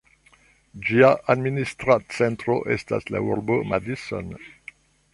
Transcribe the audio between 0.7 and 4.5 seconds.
Ĝia administra centro estas la urbo Madison.